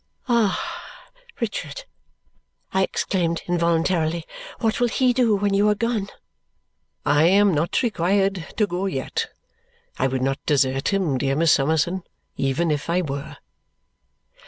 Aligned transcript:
"Ah! 0.27 0.59
Richard!" 1.39 1.83
I 2.73 2.81
exclaimed 2.81 3.43
involuntarily, 3.45 4.25
"What 4.59 4.79
will 4.79 4.87
he 4.87 5.13
do 5.13 5.35
when 5.35 5.53
you 5.53 5.69
are 5.69 5.75
gone!" 5.75 6.07
"I 7.05 7.25
am 7.25 7.53
not 7.53 7.83
required 7.83 8.47
to 8.57 8.65
go 8.65 8.87
yet; 8.87 9.27
I 9.99 10.07
would 10.07 10.23
not 10.23 10.43
desert 10.47 10.87
him, 10.87 11.19
dear 11.19 11.35
Miss 11.35 11.51
Summerson, 11.53 12.01
even 12.35 12.71
if 12.71 12.89
I 12.89 13.03
were." 13.03 13.37